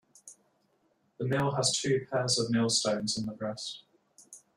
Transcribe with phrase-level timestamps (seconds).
[1.19, 3.83] The mill has two pairs of millstones in the breast.